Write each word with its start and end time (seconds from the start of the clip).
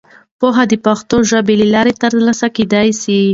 پوهه 0.39 0.63
د 0.71 0.73
پښتو 0.85 1.15
ژبې 1.29 1.55
له 1.61 1.67
لارې 1.73 1.93
ترلاسه 2.03 2.47
کېدای 2.55 2.89
سي. 3.01 3.21